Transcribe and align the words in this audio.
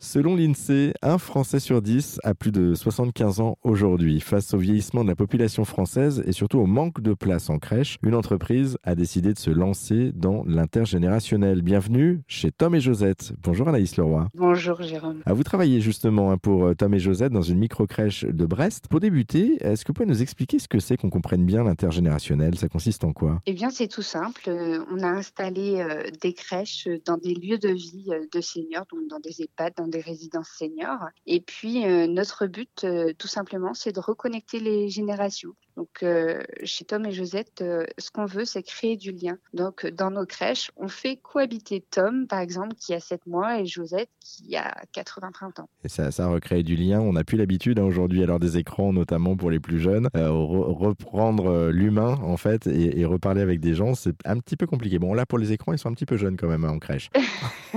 Selon 0.00 0.36
l'INSEE, 0.36 0.92
un 1.02 1.18
Français 1.18 1.58
sur 1.58 1.82
dix 1.82 2.20
a 2.22 2.32
plus 2.32 2.52
de 2.52 2.72
75 2.74 3.40
ans 3.40 3.58
aujourd'hui. 3.64 4.20
Face 4.20 4.54
au 4.54 4.58
vieillissement 4.58 5.02
de 5.02 5.08
la 5.08 5.16
population 5.16 5.64
française 5.64 6.22
et 6.24 6.30
surtout 6.30 6.60
au 6.60 6.66
manque 6.66 7.00
de 7.00 7.14
place 7.14 7.50
en 7.50 7.58
crèche, 7.58 7.98
une 8.04 8.14
entreprise 8.14 8.78
a 8.84 8.94
décidé 8.94 9.32
de 9.32 9.38
se 9.40 9.50
lancer 9.50 10.12
dans 10.14 10.44
l'intergénérationnel. 10.46 11.62
Bienvenue 11.62 12.22
chez 12.28 12.52
Tom 12.52 12.76
et 12.76 12.80
Josette. 12.80 13.32
Bonjour 13.42 13.68
Anaïs 13.68 13.96
Leroy. 13.96 14.28
Bonjour 14.34 14.80
Jérôme. 14.82 15.20
Ah, 15.26 15.32
vous 15.32 15.42
travaillez 15.42 15.80
justement 15.80 16.30
hein, 16.30 16.38
pour 16.38 16.66
euh, 16.66 16.74
Tom 16.74 16.94
et 16.94 17.00
Josette 17.00 17.32
dans 17.32 17.42
une 17.42 17.58
micro-crèche 17.58 18.24
de 18.24 18.46
Brest. 18.46 18.86
Pour 18.86 19.00
débuter, 19.00 19.56
est-ce 19.60 19.84
que 19.84 19.88
vous 19.88 19.94
pouvez 19.94 20.08
nous 20.08 20.22
expliquer 20.22 20.60
ce 20.60 20.68
que 20.68 20.78
c'est 20.78 20.96
qu'on 20.96 21.10
comprenne 21.10 21.44
bien 21.44 21.64
l'intergénérationnel? 21.64 22.56
Ça 22.56 22.68
consiste 22.68 23.02
en 23.02 23.12
quoi? 23.12 23.42
Eh 23.46 23.52
bien, 23.52 23.70
c'est 23.70 23.88
tout 23.88 24.02
simple. 24.02 24.42
Euh, 24.46 24.78
on 24.92 25.02
a 25.02 25.08
installé 25.08 25.80
euh, 25.80 26.04
des 26.20 26.34
crèches 26.34 26.86
dans 27.04 27.16
des 27.16 27.34
lieux 27.34 27.58
de 27.58 27.70
vie 27.70 28.10
de 28.32 28.40
seniors, 28.40 28.86
donc 28.92 29.08
dans 29.10 29.18
des 29.18 29.42
EHPAD, 29.42 29.72
dans 29.76 29.87
des 29.90 30.00
résidences 30.00 30.50
seniors. 30.50 31.08
Et 31.26 31.40
puis, 31.40 31.86
euh, 31.86 32.06
notre 32.06 32.46
but, 32.46 32.84
euh, 32.84 33.12
tout 33.18 33.28
simplement, 33.28 33.74
c'est 33.74 33.92
de 33.92 34.00
reconnecter 34.00 34.60
les 34.60 34.88
générations. 34.88 35.54
Donc, 35.78 36.02
euh, 36.02 36.42
chez 36.64 36.84
Tom 36.84 37.06
et 37.06 37.12
Josette, 37.12 37.62
ce 37.98 38.10
qu'on 38.10 38.26
veut, 38.26 38.44
c'est 38.44 38.64
créer 38.64 38.96
du 38.96 39.12
lien. 39.12 39.38
Donc, 39.54 39.86
dans 39.86 40.10
nos 40.10 40.26
crèches, 40.26 40.72
on 40.76 40.88
fait 40.88 41.14
cohabiter 41.14 41.84
Tom, 41.88 42.26
par 42.26 42.40
exemple, 42.40 42.74
qui 42.74 42.94
a 42.94 43.00
7 43.00 43.24
mois, 43.28 43.60
et 43.60 43.66
Josette, 43.66 44.08
qui 44.18 44.56
a 44.56 44.74
80 44.90 45.30
printemps. 45.30 45.68
Et 45.84 45.88
ça, 45.88 46.10
ça 46.10 46.26
recrée 46.26 46.64
du 46.64 46.74
lien. 46.74 47.00
On 47.00 47.12
n'a 47.12 47.22
plus 47.22 47.38
l'habitude 47.38 47.78
hein, 47.78 47.84
aujourd'hui, 47.84 48.24
à 48.24 48.26
l'heure 48.26 48.40
des 48.40 48.58
écrans, 48.58 48.92
notamment 48.92 49.36
pour 49.36 49.52
les 49.52 49.60
plus 49.60 49.78
jeunes, 49.78 50.08
reprendre 50.14 51.68
l'humain, 51.68 52.18
en 52.24 52.36
fait, 52.36 52.66
et, 52.66 53.04
reparler 53.04 53.40
avec 53.40 53.60
des 53.60 53.74
gens, 53.74 53.94
c'est 53.94 54.16
un 54.24 54.40
petit 54.40 54.56
peu 54.56 54.66
compliqué. 54.66 54.98
Bon, 54.98 55.14
là, 55.14 55.26
pour 55.26 55.38
les 55.38 55.52
écrans, 55.52 55.72
ils 55.72 55.78
sont 55.78 55.90
un 55.90 55.94
petit 55.94 56.06
peu 56.06 56.16
jeunes 56.16 56.36
quand 56.36 56.48
même 56.48 56.64
hein, 56.64 56.70
en 56.70 56.80
crèche. 56.80 57.08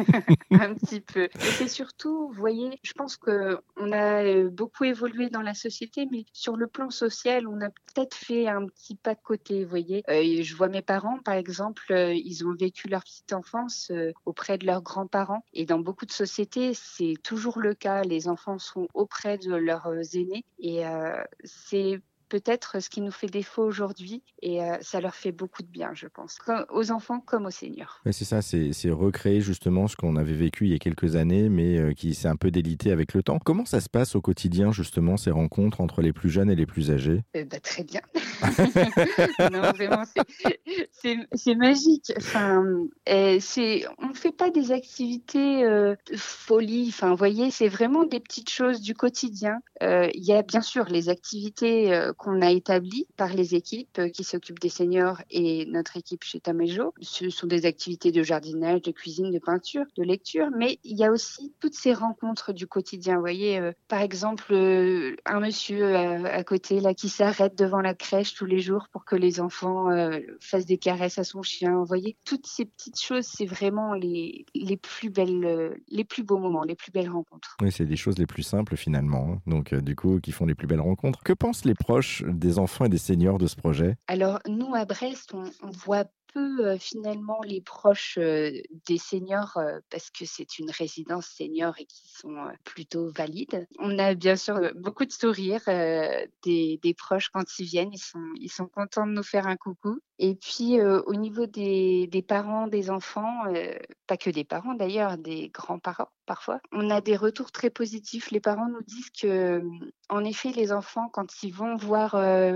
un 0.51 0.73
petit 0.73 1.01
peu. 1.01 1.25
Et 1.25 1.51
c'est 1.51 1.67
surtout, 1.67 2.29
vous 2.29 2.39
voyez, 2.39 2.79
je 2.81 2.93
pense 2.93 3.15
qu'on 3.15 3.91
a 3.91 4.23
euh, 4.23 4.49
beaucoup 4.49 4.85
évolué 4.85 5.29
dans 5.29 5.41
la 5.41 5.53
société, 5.53 6.07
mais 6.11 6.25
sur 6.33 6.57
le 6.57 6.67
plan 6.67 6.89
social, 6.89 7.47
on 7.47 7.61
a 7.61 7.69
peut-être 7.93 8.15
fait 8.15 8.47
un 8.47 8.65
petit 8.67 8.95
pas 8.95 9.15
de 9.15 9.19
côté, 9.21 9.63
vous 9.63 9.69
voyez. 9.69 10.03
Euh, 10.09 10.41
je 10.41 10.55
vois 10.55 10.69
mes 10.69 10.81
parents, 10.81 11.19
par 11.19 11.35
exemple, 11.35 11.91
euh, 11.91 12.13
ils 12.13 12.45
ont 12.45 12.53
vécu 12.53 12.87
leur 12.87 13.03
petite 13.03 13.33
enfance 13.33 13.91
auprès 14.25 14.57
de 14.57 14.65
leurs 14.65 14.81
grands-parents. 14.81 15.43
Et 15.53 15.65
dans 15.65 15.79
beaucoup 15.79 16.05
de 16.05 16.11
sociétés, 16.11 16.73
c'est 16.73 17.15
toujours 17.23 17.59
le 17.59 17.73
cas. 17.73 18.03
Les 18.03 18.27
enfants 18.27 18.59
sont 18.59 18.87
auprès 18.93 19.37
de 19.37 19.53
leurs 19.53 19.91
aînés. 20.15 20.45
Et 20.59 20.83
c'est 21.43 22.01
peut-être 22.31 22.81
ce 22.81 22.89
qui 22.89 23.01
nous 23.01 23.11
fait 23.11 23.27
défaut 23.27 23.61
aujourd'hui 23.61 24.23
et 24.41 24.63
euh, 24.63 24.77
ça 24.79 25.01
leur 25.01 25.15
fait 25.15 25.33
beaucoup 25.33 25.63
de 25.63 25.67
bien, 25.67 25.91
je 25.93 26.07
pense, 26.07 26.37
aux 26.69 26.91
enfants 26.91 27.19
comme 27.19 27.45
aux 27.45 27.51
seniors. 27.51 27.99
c'est 28.09 28.23
ça, 28.23 28.41
c'est 28.41 28.89
recréer 28.89 29.41
justement 29.41 29.89
ce 29.89 29.97
qu'on 29.97 30.15
avait 30.15 30.33
vécu 30.33 30.65
il 30.65 30.71
y 30.71 30.75
a 30.75 30.79
quelques 30.79 31.17
années, 31.17 31.49
mais 31.49 31.77
euh, 31.77 31.91
qui 31.91 32.15
s'est 32.15 32.29
un 32.29 32.37
peu 32.37 32.49
délité 32.49 32.91
avec 32.91 33.13
le 33.13 33.21
temps. 33.21 33.37
Comment 33.43 33.65
ça 33.65 33.81
se 33.81 33.89
passe 33.89 34.15
au 34.15 34.21
quotidien, 34.21 34.71
justement, 34.71 35.17
ces 35.17 35.29
rencontres 35.29 35.81
entre 35.81 36.01
les 36.01 36.13
plus 36.13 36.29
jeunes 36.29 36.49
et 36.49 36.55
les 36.55 36.65
plus 36.65 36.89
âgés? 36.89 37.21
Euh, 37.35 37.43
bah, 37.43 37.59
Très 37.59 37.83
bien. 37.83 38.01
non, 39.51 39.61
vraiment, 39.73 40.03
c'est 41.33 41.55
magique. 41.55 42.13
Enfin, 42.17 42.63
c'est, 43.41 43.83
on 43.97 44.07
ne 44.07 44.13
fait 44.13 44.31
pas 44.31 44.51
des 44.51 44.71
activités 44.71 45.65
folie. 46.15 46.87
Enfin, 46.89 47.09
vous 47.09 47.17
voyez, 47.17 47.51
c'est 47.51 47.67
vraiment 47.67 48.05
des 48.05 48.21
petites 48.21 48.49
choses 48.49 48.79
du 48.79 48.93
quotidien. 48.93 49.59
Il 49.81 50.23
y 50.23 50.31
a 50.31 50.43
bien 50.43 50.61
sûr 50.61 50.85
les 50.85 51.09
activités 51.09 52.11
qu'on 52.21 52.41
a 52.43 52.51
établi 52.51 53.07
par 53.17 53.33
les 53.33 53.55
équipes 53.55 53.97
euh, 53.97 54.09
qui 54.09 54.23
s'occupent 54.23 54.59
des 54.59 54.69
seniors 54.69 55.21
et 55.31 55.65
notre 55.65 55.97
équipe 55.97 56.23
chez 56.23 56.39
Tamejo. 56.39 56.93
Ce 57.01 57.31
sont 57.31 57.47
des 57.47 57.65
activités 57.65 58.11
de 58.11 58.21
jardinage, 58.21 58.83
de 58.83 58.91
cuisine, 58.91 59.31
de 59.31 59.39
peinture, 59.39 59.85
de 59.97 60.03
lecture, 60.03 60.49
mais 60.55 60.77
il 60.83 60.97
y 60.99 61.03
a 61.03 61.11
aussi 61.11 61.51
toutes 61.59 61.73
ces 61.73 61.93
rencontres 61.93 62.53
du 62.53 62.67
quotidien. 62.67 63.15
Vous 63.15 63.21
voyez, 63.21 63.57
euh, 63.57 63.71
par 63.87 64.01
exemple, 64.01 64.53
euh, 64.53 65.15
un 65.25 65.39
monsieur 65.39 65.95
à, 65.95 66.43
côté 66.43 66.79
là 66.79 66.93
qui 66.93 67.09
s'arrête 67.09 67.57
devant 67.57 67.81
la 67.81 67.95
crèche 67.95 68.35
tous 68.35 68.45
les 68.45 68.59
jours 68.59 68.87
pour 68.91 69.03
que 69.03 69.15
les 69.15 69.39
enfants 69.39 69.87
fassent 70.39 70.65
des 70.65 70.77
caresses 70.77 71.17
à 71.17 71.23
son 71.23 71.41
chien. 71.41 71.77
Vous 71.77 71.85
voyez, 71.85 72.17
toutes 72.25 72.45
ces 72.45 72.65
petites 72.65 72.99
choses, 72.99 73.25
c'est 73.25 73.45
vraiment 73.45 73.93
les, 73.93 74.45
les 74.53 74.77
plus 74.77 75.09
belles, 75.09 75.75
les 75.87 76.03
plus 76.03 76.23
beaux 76.23 76.37
moments, 76.37 76.63
les 76.63 76.75
plus 76.75 76.91
belles 76.91 77.09
rencontres. 77.09 77.57
Oui, 77.61 77.71
c'est 77.71 77.85
des 77.85 77.95
choses 77.95 78.17
les 78.17 78.25
plus 78.25 78.43
simples 78.43 78.75
finalement. 78.75 79.33
Hein. 79.33 79.41
Donc, 79.47 79.73
du 79.73 79.95
coup, 79.95 80.19
qui 80.19 80.31
font 80.31 80.45
les 80.45 80.55
plus 80.55 80.67
belles 80.67 80.81
rencontres. 80.81 81.23
Que 81.23 81.33
pensent 81.33 81.65
les 81.65 81.75
proches 81.75 82.10
des 82.27 82.59
enfants 82.59 82.85
et 82.85 82.89
des 82.89 82.97
seniors 82.97 83.37
de 83.37 83.47
ce 83.47 83.55
projet 83.55 83.97
Alors, 84.07 84.39
nous, 84.47 84.73
à 84.75 84.85
Brest, 84.85 85.33
on, 85.33 85.69
voit 85.71 86.05
peu 86.33 86.77
finalement 86.77 87.39
les 87.43 87.59
proches 87.59 88.17
des 88.17 88.97
seniors 88.97 89.59
parce 89.89 90.09
que 90.11 90.25
c'est 90.25 90.59
une 90.59 90.71
résidence 90.71 91.27
senior 91.27 91.73
et 91.77 91.85
qui 91.85 92.09
sont 92.09 92.35
plutôt 92.63 93.09
valides. 93.09 93.67
On 93.79 93.99
a 93.99 94.13
bien 94.13 94.37
sûr 94.37 94.71
beaucoup 94.75 95.05
de 95.05 95.11
sourires 95.11 95.65
des, 95.65 96.95
proches 96.97 97.29
quand 97.29 97.59
ils 97.59 97.65
viennent. 97.65 97.91
Ils 97.91 97.97
sont, 97.97 98.23
ils 98.39 98.51
sont 98.51 98.67
contents 98.67 99.07
de 99.07 99.11
nous 99.11 99.23
faire 99.23 99.47
un 99.47 99.57
coucou. 99.57 99.99
Et 100.19 100.35
puis 100.35 100.81
au 100.81 101.15
niveau 101.15 101.47
des, 101.47 102.25
parents, 102.25 102.67
des 102.67 102.89
enfants, 102.89 103.43
pas 104.07 104.17
que 104.17 104.29
des 104.29 104.45
parents 104.45 104.73
d'ailleurs, 104.73 105.17
des 105.17 105.49
grands-parents 105.49 106.09
parfois, 106.31 106.61
on 106.71 106.89
a 106.89 107.01
des 107.01 107.17
retours 107.17 107.51
très 107.51 107.69
positifs. 107.69 108.31
Les 108.31 108.39
parents 108.39 108.69
nous 108.69 108.83
disent 108.83 109.09
que, 109.09 109.61
en 110.07 110.23
effet, 110.23 110.53
les 110.53 110.71
enfants, 110.71 111.09
quand 111.11 111.43
ils 111.43 111.53
vont 111.53 111.75
voir 111.75 112.15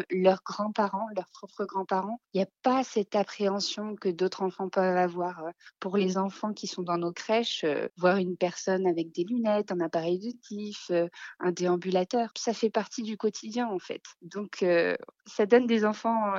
leurs 0.09 0.41
grands-parents, 0.45 1.07
leurs 1.13 1.29
propres 1.33 1.65
grands-parents, 1.65 2.21
il 2.33 2.37
n'y 2.37 2.43
a 2.43 2.49
pas 2.63 2.85
cette 2.85 3.15
appréhension 3.15 3.95
que 3.95 4.07
d'autres 4.07 4.43
enfants 4.43 4.69
peuvent 4.69 4.95
avoir. 4.95 5.43
Euh, 5.43 5.49
pour 5.79 5.97
les 5.97 6.17
enfants 6.17 6.53
qui 6.53 6.67
sont 6.67 6.83
dans 6.83 6.97
nos 6.97 7.11
crèches, 7.11 7.63
euh, 7.63 7.87
voir 7.97 8.17
une 8.17 8.37
personne 8.37 8.87
avec 8.87 9.11
des 9.11 9.23
lunettes, 9.23 9.71
un 9.71 9.81
appareil 9.81 10.15
auditif, 10.15 10.87
euh, 10.91 11.07
un 11.39 11.51
déambulateur, 11.51 12.29
ça 12.37 12.53
fait 12.53 12.69
partie 12.69 13.03
du 13.03 13.17
quotidien 13.17 13.67
en 13.67 13.79
fait. 13.79 14.01
Donc 14.21 14.65
ça 15.25 15.45
donne 15.45 15.67
des 15.67 15.85
enfants 15.85 16.33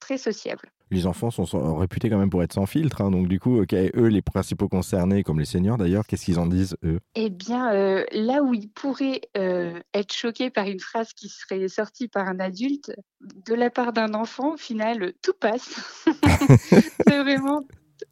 très 0.00 0.18
sociables 0.18 0.70
les 0.92 1.06
enfants 1.06 1.30
sont 1.30 1.76
réputés 1.76 2.10
quand 2.10 2.18
même 2.18 2.30
pour 2.30 2.42
être 2.42 2.52
sans 2.52 2.66
filtre. 2.66 3.00
Hein. 3.00 3.10
donc 3.10 3.28
du 3.28 3.40
coup, 3.40 3.60
eux, 3.60 4.06
les 4.06 4.22
principaux 4.22 4.68
concernés, 4.68 5.22
comme 5.22 5.38
les 5.38 5.44
seniors 5.44 5.78
d'ailleurs, 5.78 6.06
qu'est-ce 6.06 6.24
qu'ils 6.24 6.38
en 6.38 6.46
disent, 6.46 6.76
eux? 6.84 7.00
Eh 7.14 7.30
bien, 7.30 7.72
euh, 7.72 8.04
là 8.12 8.42
où 8.42 8.54
ils 8.54 8.68
pourraient 8.68 9.22
euh, 9.36 9.78
être 9.94 10.12
choqués 10.12 10.50
par 10.50 10.66
une 10.66 10.80
phrase 10.80 11.12
qui 11.14 11.28
serait 11.28 11.68
sortie 11.68 12.08
par 12.08 12.28
un 12.28 12.40
adulte, 12.40 12.92
de 13.20 13.54
la 13.54 13.70
part 13.70 13.92
d'un 13.92 14.14
enfant, 14.14 14.54
au 14.54 14.56
final, 14.56 15.12
tout 15.22 15.34
passe. 15.38 16.04
C'est 17.06 17.18
vraiment 17.22 17.62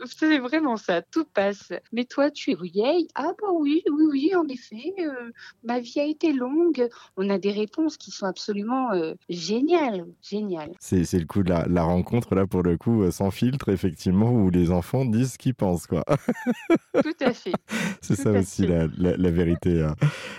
c'est 0.06 0.38
vraiment 0.38 0.76
ça, 0.76 1.02
tout 1.02 1.24
passe. 1.24 1.72
Mais 1.92 2.04
toi, 2.04 2.30
tu 2.30 2.52
es 2.52 2.56
vieille? 2.60 3.08
Ah 3.14 3.32
bah 3.40 3.48
oui, 3.54 3.82
oui, 3.90 4.04
oui, 4.10 4.32
en 4.34 4.46
effet, 4.48 4.94
euh, 5.00 5.30
ma 5.64 5.80
vie 5.80 6.00
a 6.00 6.04
été 6.04 6.32
longue. 6.32 6.88
On 7.16 7.28
a 7.28 7.38
des 7.38 7.52
réponses 7.52 7.96
qui 7.96 8.10
sont 8.10 8.26
absolument 8.26 8.92
euh, 8.92 9.14
géniales, 9.28 10.06
géniales. 10.22 10.72
C'est, 10.80 11.12
le 11.12 11.26
coup 11.26 11.42
de 11.42 11.50
la, 11.50 11.82
rencontre, 11.82 12.34
là, 12.34 12.46
pour 12.46 12.62
le 12.62 12.76
coup, 12.76 13.02
euh, 13.02 13.10
sans 13.10 13.30
filtre, 13.30 13.68
effectivement, 13.68 14.32
où 14.32 14.50
les 14.50 14.70
enfants 14.70 15.04
disent 15.04 15.34
ce 15.34 15.38
qu'ils 15.38 15.54
pensent, 15.54 15.86
quoi. 15.86 16.04
Tout 16.94 17.16
à 17.20 17.32
fait. 17.32 17.52
c'est 18.00 18.16
ça 18.16 18.30
aussi 18.30 18.66
la, 18.66 18.86
la, 18.96 19.30
vérité. 19.30 19.82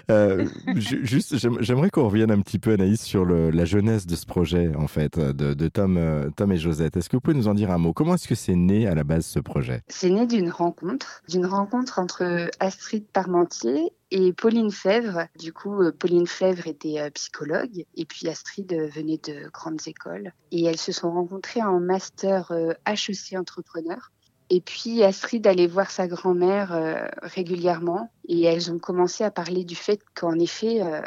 Hein. 0.10 0.38
juste, 0.76 1.38
j'aimerais 1.62 1.90
qu'on 1.90 2.06
revienne 2.06 2.32
un 2.32 2.42
petit 2.42 2.60
peu, 2.60 2.74
Anaïs, 2.74 3.02
sur 3.02 3.26
le, 3.26 3.52
la 3.52 3.66
jeunesse 3.66 4.06
de 4.06 4.16
ce 4.16 4.26
projet, 4.26 4.72
en 4.76 4.88
fait, 4.88 5.20
de, 5.20 5.54
de 5.54 5.68
Tom, 5.68 6.32
Tom 6.36 6.52
et 6.52 6.58
Josette. 6.58 6.98
Est-ce 6.98 7.10
que 7.10 7.16
vous 7.16 7.22
pouvez 7.22 7.38
nous 7.38 7.48
en 7.48 7.54
dire 7.54 7.72
un 7.72 7.78
mot? 7.78 7.94
Comment 7.94 8.16
est-ce 8.16 8.28
que 8.28 8.36
c'est 8.36 8.56
né 8.56 8.88
à 8.88 8.96
la 8.96 9.04
base 9.04 9.26
ce 9.26 9.40
projet 9.40 9.51
c'est 9.88 10.10
né 10.10 10.26
d'une 10.28 10.50
rencontre, 10.50 11.22
d'une 11.28 11.46
rencontre 11.46 12.00
entre 12.00 12.50
Astrid 12.60 13.06
Parmentier 13.08 13.94
et 14.12 14.34
Pauline 14.34 14.72
Fèvre. 14.72 15.28
Du 15.38 15.54
coup, 15.54 15.82
euh, 15.82 15.92
Pauline 15.92 16.28
Fèvre 16.28 16.68
était 16.68 17.00
euh, 17.00 17.10
psychologue 17.12 17.86
et 17.96 18.06
puis 18.06 18.28
Astrid 18.28 18.72
euh, 18.74 18.88
venait 18.88 19.20
de 19.24 19.50
grandes 19.50 19.88
écoles. 19.88 20.34
Et 20.52 20.64
elles 20.66 20.78
se 20.78 20.92
sont 20.92 21.12
rencontrées 21.12 21.64
en 21.64 21.80
master 21.80 22.52
HEC 22.86 23.38
entrepreneur. 23.38 24.12
Et 24.54 24.60
puis 24.60 25.02
Astrid 25.02 25.48
allait 25.48 25.66
voir 25.66 25.92
sa 25.92 26.10
grand-mère 26.10 26.74
euh, 26.74 27.08
régulièrement. 27.22 28.12
Et 28.28 28.44
elles 28.44 28.70
ont 28.70 28.80
commencé 28.80 29.24
à 29.24 29.32
parler 29.32 29.64
du 29.64 29.76
fait 29.76 30.02
qu'en 30.14 30.38
effet, 30.40 30.82
euh, 30.82 31.02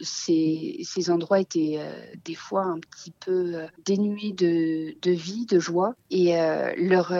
ces, 0.00 0.82
ces, 0.84 1.10
endroits 1.10 1.40
étaient 1.40 1.78
euh, 1.78 1.98
des 2.26 2.34
fois 2.34 2.64
un 2.64 2.78
petit 2.78 3.10
peu 3.12 3.66
dénués 3.86 4.32
de, 4.32 4.94
de, 5.00 5.12
vie, 5.12 5.46
de 5.46 5.58
joie. 5.58 5.94
Et 6.10 6.34
leur, 6.76 7.14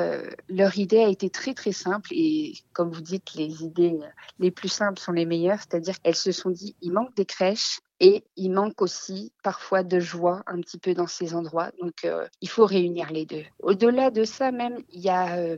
leur 0.51 0.77
idée 0.77 0.99
a 0.99 1.09
été 1.09 1.31
très 1.31 1.55
très 1.55 1.73
simple. 1.73 2.11
Et 2.13 2.53
comme 2.75 2.93
vous 2.93 3.01
dites, 3.01 3.35
les 3.35 3.65
idées 3.65 3.99
les 4.39 4.51
plus 4.51 4.69
simples 4.69 5.01
sont 5.01 5.13
les 5.13 5.25
meilleures, 5.25 5.61
c'est-à-dire 5.61 5.99
qu'elles 6.03 6.15
se 6.15 6.33
sont 6.33 6.51
dit, 6.51 6.77
il 6.83 6.93
manque 6.93 7.15
des 7.17 7.25
crèches, 7.25 7.81
et 8.01 8.25
il 8.37 8.51
manque 8.51 8.81
aussi 8.81 9.33
parfois 9.43 9.83
de 9.83 10.01
joie 10.01 10.43
un 10.47 10.61
petit 10.61 10.79
peu 10.79 10.95
dans 10.95 11.07
ces 11.07 11.35
endroits. 11.35 11.71
Donc, 11.81 12.05
euh, 12.05 12.27
il 12.41 12.49
faut 12.49 12.65
réunir 12.65 13.13
les 13.13 13.27
deux. 13.27 13.45
Au-delà 13.59 14.11
de 14.11 14.25
ça, 14.25 14.51
même, 14.51 14.79
il 14.91 15.01
y 15.01 15.11
a 15.11 15.37
euh, 15.37 15.57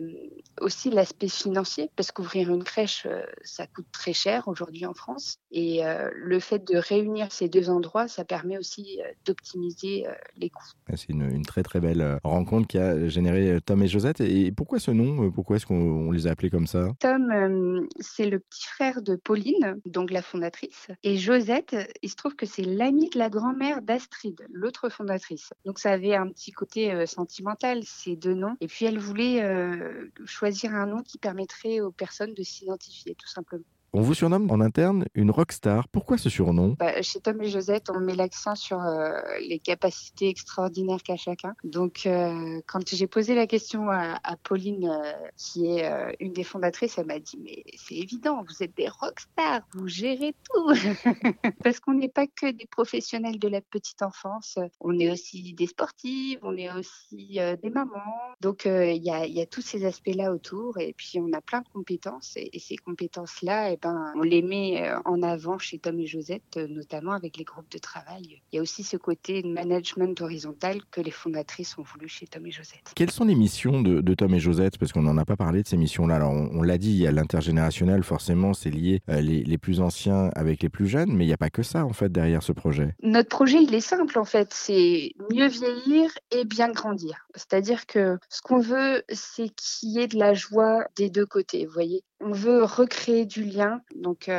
aussi 0.61 0.91
l'aspect 0.91 1.29
financier, 1.29 1.91
parce 1.95 2.11
qu'ouvrir 2.11 2.53
une 2.53 2.65
crèche, 2.65 3.07
euh, 3.07 3.23
ça 3.43 3.69
coûte 3.69 3.87
très 3.93 4.13
cher 4.13 4.49
aujourd'hui 4.49 4.85
en 4.87 4.95
France. 4.95 5.39
Et 5.53 5.83
le 6.15 6.41
fait 6.41 6.67
de 6.67 6.77
réunir 6.77 7.31
ces 7.31 7.49
deux 7.49 7.69
endroits, 7.69 8.09
ça 8.09 8.25
permet 8.25 8.57
aussi 8.57 9.01
d'optimiser 9.27 10.07
les 10.37 10.49
coûts. 10.49 10.65
C'est 10.89 11.11
une, 11.11 11.31
une, 11.31 11.45
très 11.45 11.63
très 11.63 11.79
belle 11.79 12.19
rencontre 12.25 12.67
qui 12.67 12.79
a 12.79 13.07
généré 13.09 13.61
Tom 13.61 13.83
et 13.83 13.89
Josette. 13.89 14.21
Et 14.21 14.51
pourquoi 14.51 14.79
ce 14.79 14.91
nom 14.91 15.31
Pourquoi 15.31 15.57
est-ce 15.57 15.67
qu'on 15.67 16.11
les 16.11 16.27
a 16.27 16.31
appelés 16.31 16.49
comme 16.49 16.67
ça? 16.67 16.89
Tom, 17.01 17.87
c'est 18.01 18.27
le 18.27 18.39
petit 18.39 18.67
frère 18.67 19.03
de 19.03 19.15
Pauline, 19.17 19.79
donc 19.85 20.11
la 20.11 20.23
fondatrice. 20.23 20.89
Et 21.03 21.19
Josette, 21.19 21.77
il 22.03 22.09
se 22.09 22.17
trouve 22.17 22.32
que 22.37 22.47
c'est 22.47 22.63
l'amie 22.63 23.11
de 23.11 23.19
la 23.19 23.31
grand-mère 23.31 23.83
d'Astrid, 23.83 24.47
l'autre 24.53 24.89
fondatrice. 24.89 25.53
Donc 25.65 25.79
ça 25.79 25.91
avait 25.93 26.15
un 26.15 26.29
petit 26.29 26.53
côté 26.53 26.93
euh, 26.93 27.07
sentimental, 27.07 27.83
ces 27.85 28.17
deux 28.17 28.35
noms. 28.35 28.57
Et 28.61 28.67
puis 28.67 28.85
elle 28.85 28.99
voulait 28.99 29.43
euh, 29.43 30.11
choisir 30.25 30.75
un 30.75 30.87
nom 30.87 31.03
qui 31.03 31.19
permettrait 31.19 31.81
aux 31.81 31.93
personnes 31.93 32.35
de 32.35 32.43
s'identifier, 32.43 33.15
tout 33.15 33.29
simplement. 33.29 33.65
On 33.95 34.01
vous 34.01 34.15
surnomme 34.15 34.51
en 34.51 34.63
interne 34.63 35.05
une 35.15 35.31
rockstar. 35.31 35.87
Pourquoi 35.89 36.17
ce 36.17 36.31
surnom? 36.31 36.77
Bah, 36.79 37.03
Chez 37.03 37.21
Tom 37.21 37.43
et 37.43 37.51
Josette, 37.51 37.91
on 37.91 38.01
met 38.01 38.15
l'accent 38.15 38.55
sur 38.55 38.81
euh, 38.81 39.21
les 39.47 39.59
capacités 39.59 40.31
extraordinaires 40.31 41.03
qu'a 41.03 41.19
chacun. 41.19 41.55
Donc, 41.63 42.07
euh, 42.07 42.63
quand 42.67 42.89
j'ai 42.89 43.07
posé 43.07 43.35
la 43.35 43.47
question 43.47 43.91
à, 43.91 44.19
Pauline, 44.45 44.89
euh, 44.89 45.13
qui 45.37 45.67
est 45.67 46.17
une 46.21 46.33
des 46.33 46.43
fondatrices, 46.43 46.97
elle 46.97 47.05
m'a 47.05 47.19
dit 47.19 47.39
Mais 47.45 47.65
c'est 47.77 47.97
évident, 47.97 48.43
vous 48.49 48.63
êtes 48.63 48.75
des 48.75 48.89
rockstars, 48.89 49.61
vous 49.75 49.89
gérez 49.89 50.35
tout. 50.51 50.73
Parce 51.63 51.79
qu'on 51.79 51.93
n'est 51.93 52.09
pas 52.09 52.27
que 52.27 52.51
des 52.51 52.67
professionnels 52.67 53.39
de 53.39 53.49
la 53.49 53.61
petite 53.61 54.01
enfance, 54.01 54.59
on 54.81 54.99
est 54.99 55.11
aussi 55.11 55.53
des 55.53 55.67
sportives, 55.67 56.39
on 56.41 56.57
est 56.57 56.73
aussi 56.73 57.39
des 57.63 57.71
mamans. 57.71 58.01
Donc, 58.41 58.65
il 58.65 59.03
y 59.03 59.11
a, 59.11 59.47
tous 59.47 59.61
ces 59.61 59.85
aspects-là 59.85 60.33
autour. 60.33 60.79
Et 60.79 60.95
puis, 60.97 61.19
on 61.21 61.31
a 61.35 61.43
plein 61.43 61.61
de 61.61 61.69
compétences. 61.69 62.33
Et, 62.37 62.59
ces 62.59 62.77
compétences-là, 62.77 63.73
eh 63.73 63.77
ben, 63.83 64.13
on 64.15 64.23
les 64.23 64.43
met 64.43 64.89
euh, 64.89 64.99
en 65.05 65.23
avant 65.23 65.59
chez 65.59 65.79
Tom 65.79 65.99
et 65.99 66.07
Josette, 66.07 66.57
euh, 66.57 66.69
notamment 66.69 67.13
avec 67.13 67.37
les 67.37 67.45
groupes 67.45 67.71
de 67.71 67.79
travail. 67.79 68.41
Il 68.53 68.57
y 68.57 68.59
a 68.59 68.63
aussi 68.63 68.85
ce 68.85 68.97
côté 68.97 69.43
management 69.43 70.21
horizontal 70.21 70.79
que 70.91 71.01
les 71.01 71.11
fondatrices 71.11 71.77
ont 71.79 71.83
voulu 71.83 72.09
chez 72.09 72.27
Tom 72.27 72.47
et 72.47 72.53
Josette. 72.53 72.93
Quelles 72.95 73.11
sont 73.11 73.25
les 73.25 73.35
missions 73.35 73.83
de, 73.83 74.15
Tom 74.15 74.35
et 74.35 74.39
Josette? 74.39 74.79
Parce 74.79 74.93
qu'on 74.93 75.03
n'en 75.03 75.19
a 75.19 75.25
pas 75.25 75.37
parlé 75.37 75.63
de 75.63 75.69
ces 75.69 75.77
missions-là. 75.77 76.17
Alors, 76.17 76.33
on, 76.33 76.63
l'a 76.63 76.79
dit, 76.79 76.91
il 76.91 76.99
y 76.99 77.07
a 77.07 77.13
l'intergénérationnel, 77.13 78.05
forcément, 78.05 78.55
c'est 78.55 78.71
lié 78.71 79.01
euh, 79.09 79.21
les, 79.21 79.59
plus 79.59 79.81
anciens 79.81 80.31
avec 80.37 80.63
les 80.63 80.69
plus 80.69 80.87
jeunes, 80.87 81.13
mais 81.13 81.25
il 81.25 81.29
n'y 81.29 81.35
a 81.35 81.39
pas 81.39 81.51
que 81.51 81.63
ça, 81.63 81.85
en 81.85 81.93
fait, 81.93 82.11
derrière 82.11 82.43
ce 82.43 82.53
projet. 82.53 82.95
Notre 83.03 83.29
projet, 83.29 83.63
il 83.63 83.75
est 83.75 83.81
simple, 83.81 84.19
en 84.19 84.25
fait. 84.25 84.49
C'est 84.53 85.13
mieux 85.33 85.49
vieillir 85.49 86.11
et 86.31 86.45
bien 86.45 86.71
grandir. 86.71 87.27
C'est-à-dire 87.35 87.87
que 87.87 88.19
ce 88.29 88.43
qu'on 88.43 88.61
veut, 88.61 89.03
c'est 89.09 89.49
qu'il 89.49 89.91
y 89.91 89.99
ait 89.99 90.09
de 90.09 90.19
la 90.19 90.35
joie 90.35 90.85
des 90.97 91.11
deux 91.11 91.27
côtés, 91.27 91.67
vous 91.67 91.73
voyez? 91.73 92.05
On 92.25 92.33
veut 92.33 92.63
recréer 92.65 93.27
du 93.27 93.45
lien 93.45 93.81
donc 93.95 94.31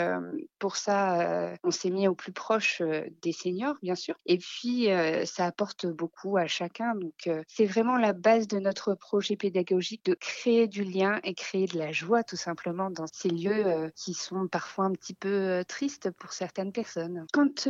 pour 0.59 0.77
ça, 0.77 1.55
on 1.63 1.71
s'est 1.71 1.89
mis 1.89 2.07
au 2.07 2.15
plus 2.15 2.31
proche 2.31 2.81
des 3.21 3.31
seniors, 3.31 3.75
bien 3.81 3.95
sûr. 3.95 4.15
Et 4.25 4.37
puis, 4.37 4.87
ça 5.25 5.45
apporte 5.45 5.85
beaucoup 5.87 6.37
à 6.37 6.47
chacun. 6.47 6.95
Donc 6.95 7.29
c'est 7.47 7.65
vraiment 7.65 7.97
la 7.97 8.13
base 8.13 8.47
de 8.47 8.59
notre 8.59 8.95
projet 8.95 9.35
pédagogique 9.35 10.05
de 10.05 10.13
créer 10.13 10.67
du 10.67 10.83
lien 10.83 11.19
et 11.23 11.33
créer 11.33 11.65
de 11.65 11.77
la 11.77 11.91
joie, 11.91 12.23
tout 12.23 12.37
simplement, 12.37 12.89
dans 12.89 13.07
ces 13.11 13.29
lieux 13.29 13.91
qui 13.95 14.13
sont 14.13 14.47
parfois 14.47 14.85
un 14.85 14.91
petit 14.91 15.13
peu 15.13 15.63
tristes 15.67 16.11
pour 16.11 16.31
certaines 16.31 16.71
personnes. 16.71 17.25
Quand 17.33 17.67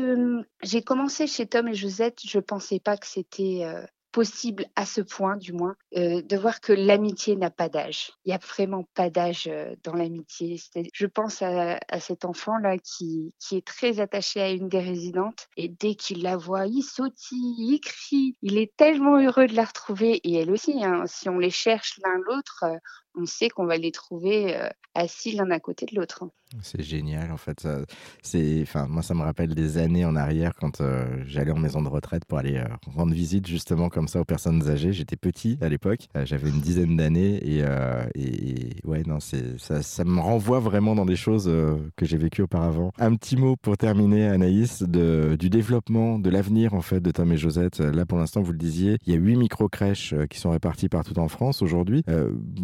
j'ai 0.61 0.83
commencé 0.83 1.27
chez 1.27 1.47
Tom 1.47 1.67
et 1.67 1.73
Josette, 1.73 2.19
je 2.23 2.39
pensais 2.39 2.79
pas 2.79 2.97
que 2.97 3.07
c'était 3.07 3.65
possible 4.13 4.67
à 4.75 4.85
ce 4.85 5.01
point, 5.01 5.35
du 5.35 5.51
moins, 5.51 5.75
euh, 5.97 6.21
de 6.21 6.37
voir 6.37 6.61
que 6.61 6.71
l'amitié 6.71 7.35
n'a 7.35 7.49
pas 7.49 7.67
d'âge. 7.67 8.11
Il 8.23 8.29
n'y 8.29 8.35
a 8.35 8.37
vraiment 8.37 8.87
pas 8.93 9.09
d'âge 9.09 9.47
euh, 9.47 9.75
dans 9.83 9.95
l'amitié. 9.95 10.61
Je 10.93 11.05
pense 11.07 11.41
à, 11.41 11.79
cet 11.99 12.23
enfant-là 12.23 12.77
qui, 12.77 13.33
qui 13.39 13.57
est 13.57 13.65
très 13.65 13.99
attaché 13.99 14.39
à 14.39 14.51
une 14.51 14.69
des 14.69 14.79
résidentes 14.79 15.47
et 15.57 15.67
dès 15.67 15.95
qu'il 15.95 16.21
la 16.21 16.37
voit, 16.37 16.67
il 16.67 16.83
sautille, 16.83 17.55
il 17.57 17.79
crie. 17.81 18.37
Il 18.43 18.57
est 18.57 18.73
tellement 18.77 19.17
heureux 19.17 19.47
de 19.47 19.55
la 19.55 19.65
retrouver 19.65 20.21
et 20.23 20.35
elle 20.35 20.51
aussi. 20.51 20.83
Hein. 20.83 21.03
si 21.07 21.27
on 21.27 21.39
les 21.39 21.49
cherche 21.49 21.99
l'un 22.03 22.17
l'autre, 22.19 22.63
euh, 22.63 22.77
on 23.15 23.25
sait 23.25 23.49
qu'on 23.49 23.65
va 23.65 23.77
les 23.77 23.91
trouver 23.91 24.57
assis 24.95 25.33
l'un 25.33 25.49
à 25.51 25.59
côté 25.59 25.85
de 25.85 25.95
l'autre. 25.95 26.25
C'est 26.61 26.83
génial, 26.83 27.31
en 27.31 27.37
fait. 27.37 27.67
c'est, 28.21 28.59
enfin, 28.61 28.87
moi, 28.87 29.01
ça 29.01 29.13
me 29.13 29.21
rappelle 29.21 29.55
des 29.55 29.77
années 29.77 30.05
en 30.05 30.15
arrière 30.15 30.53
quand 30.55 30.81
euh, 30.81 31.05
j'allais 31.25 31.51
en 31.51 31.57
maison 31.57 31.81
de 31.81 31.87
retraite 31.87 32.25
pour 32.25 32.37
aller 32.37 32.57
euh, 32.57 32.67
rendre 32.95 33.13
visite 33.13 33.47
justement 33.47 33.89
comme 33.89 34.07
ça 34.07 34.19
aux 34.19 34.25
personnes 34.25 34.69
âgées. 34.69 34.93
J'étais 34.93 35.15
petit 35.15 35.57
à 35.61 35.69
l'époque, 35.69 36.07
euh, 36.15 36.25
j'avais 36.25 36.49
une 36.49 36.59
dizaine 36.59 36.97
d'années 36.97 37.37
et, 37.37 37.63
et, 38.15 38.75
ouais, 38.83 39.03
non, 39.05 39.19
c'est 39.19 39.57
ça, 39.57 40.03
me 40.03 40.19
renvoie 40.19 40.59
vraiment 40.59 40.95
dans 40.95 41.05
des 41.05 41.15
choses 41.15 41.45
que 41.95 42.05
j'ai 42.05 42.17
vécues 42.17 42.43
auparavant. 42.43 42.91
Un 42.97 43.15
petit 43.15 43.35
mot 43.35 43.55
pour 43.55 43.77
terminer, 43.77 44.27
Anaïs, 44.27 44.83
de, 44.83 45.35
du 45.39 45.49
développement, 45.49 46.19
de 46.19 46.29
l'avenir 46.29 46.73
en 46.73 46.81
fait 46.81 46.99
de 46.99 47.11
Tom 47.11 47.31
et 47.31 47.37
Josette. 47.37 47.79
Là, 47.79 48.05
pour 48.05 48.17
l'instant, 48.17 48.41
vous 48.41 48.51
le 48.51 48.57
disiez, 48.57 48.97
il 49.05 49.13
y 49.13 49.15
a 49.15 49.19
huit 49.19 49.37
micro-crèches 49.37 50.13
qui 50.29 50.39
sont 50.39 50.51
réparties 50.51 50.89
partout 50.89 51.17
en 51.19 51.27
France 51.27 51.61
aujourd'hui. 51.61 52.03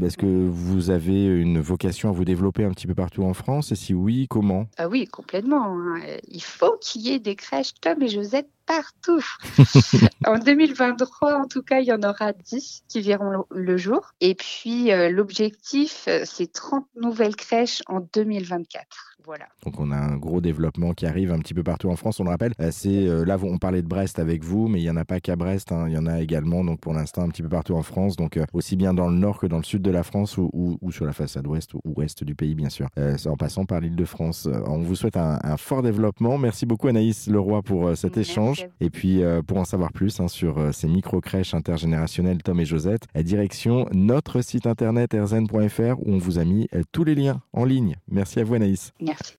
Est-ce 0.02 0.18
que 0.18 0.26
vous 0.48 0.90
avez 0.90 1.26
une 1.26 1.60
vocation 1.60 2.10
à 2.10 2.12
vous 2.12 2.26
développer 2.26 2.64
un 2.64 2.72
petit 2.72 2.88
peu 2.88 2.96
partout 2.96 3.24
en 3.24 3.34
France? 3.34 3.74
Si 3.74 3.94
oui, 3.94 4.28
comment? 4.30 4.68
Ah 4.78 4.88
Oui, 4.88 5.08
complètement. 5.08 5.78
Hein. 5.78 6.00
Il 6.28 6.44
faut 6.44 6.78
qu'il 6.82 7.02
y 7.02 7.10
ait 7.12 7.20
des 7.20 7.36
crèches 7.36 7.74
Tom 7.82 8.02
et 8.02 8.08
Josette 8.08 8.50
partout. 8.70 9.26
en 10.26 10.38
2023, 10.38 11.34
en 11.34 11.48
tout 11.48 11.64
cas, 11.64 11.80
il 11.80 11.88
y 11.88 11.92
en 11.92 12.04
aura 12.04 12.34
10 12.34 12.84
qui 12.88 13.02
verront 13.02 13.46
le 13.50 13.78
jour. 13.78 14.14
Et 14.22 14.36
puis, 14.36 14.92
euh, 14.92 15.10
l'objectif, 15.10 16.06
euh, 16.08 16.22
c'est 16.24 16.52
30 16.52 16.86
nouvelles 17.02 17.36
crèches 17.36 17.82
en 17.88 18.00
2024. 18.14 18.86
Voilà. 19.26 19.46
Donc 19.64 19.80
on 19.80 19.92
a 19.92 19.96
un 19.96 20.18
gros 20.18 20.42
développement 20.42 20.94
qui 20.94 21.06
arrive 21.06 21.32
un 21.32 21.38
petit 21.38 21.54
peu 21.54 21.62
partout 21.62 21.90
en 21.90 21.96
France, 21.96 22.20
on 22.20 22.24
le 22.24 22.32
rappelle. 22.32 22.54
Euh, 22.60 22.70
c'est 22.72 23.06
là 23.26 23.38
on 23.44 23.60
parlait 23.60 23.84
de 23.84 23.88
Brest 23.88 24.18
avec 24.18 24.44
vous, 24.44 24.68
mais 24.68 24.80
il 24.80 24.84
n'y 24.84 24.90
en 24.90 24.96
a 24.96 25.06
pas 25.06 25.20
qu'à 25.20 25.36
Brest, 25.36 25.72
hein. 25.72 25.86
il 25.88 25.94
y 25.94 25.98
en 26.00 26.08
a 26.08 26.20
également 26.20 26.64
donc 26.64 26.80
pour 26.80 26.94
l'instant 26.94 27.22
un 27.22 27.30
petit 27.30 27.44
peu 27.44 27.50
partout 27.50 27.76
en 27.76 27.84
France, 27.84 28.16
donc 28.16 28.40
aussi 28.54 28.76
bien 28.76 28.92
dans 28.92 29.08
le 29.08 29.16
nord 29.16 29.38
que 29.38 29.46
dans 29.46 29.58
le 29.58 29.64
sud 29.64 29.84
de 29.84 29.92
la 29.92 30.02
France 30.02 30.38
ou, 30.38 30.80
sur 30.92 31.06
la 31.06 31.14
façade 31.14 31.46
ouest 31.46 31.76
ou 31.76 31.82
ouest 31.96 32.24
du 32.24 32.34
pays 32.34 32.56
bien 32.56 32.70
sûr, 32.70 32.88
en 32.98 33.36
passant 33.36 33.66
par 33.66 33.82
l'île 33.82 33.96
de 33.96 34.06
France. 34.06 34.48
on 34.66 34.80
vous 34.80 34.96
souhaite 34.96 35.18
un, 35.18 35.58
fort 35.58 35.84
développement. 35.84 36.40
Merci 36.40 36.66
beaucoup 36.66 36.88
Anaïs 36.88 37.28
Leroy 37.28 37.62
pour 37.62 37.96
cet 37.96 38.18
échange. 38.18 38.59
Et 38.80 38.90
puis, 38.90 39.24
euh, 39.24 39.42
pour 39.42 39.58
en 39.58 39.66
savoir 39.66 39.92
plus 39.92 40.20
hein, 40.20 40.28
sur 40.28 40.58
euh, 40.58 40.72
ces 40.72 40.88
micro-crèches 40.88 41.54
intergénérationnelles 41.54 42.42
Tom 42.44 42.60
et 42.60 42.66
Josette, 42.66 43.08
direction 43.16 43.88
notre 43.94 44.42
site 44.42 44.68
internet 44.68 45.14
erzen.fr 45.14 46.00
où 46.00 46.14
on 46.14 46.18
vous 46.18 46.40
a 46.40 46.46
mis 46.46 46.68
euh, 46.74 46.84
tous 46.92 47.04
les 47.04 47.16
liens 47.16 47.42
en 47.54 47.66
ligne. 47.66 47.96
Merci 48.08 48.40
à 48.40 48.44
vous 48.44 48.56
Anaïs. 48.56 48.94
Merci. 49.02 49.24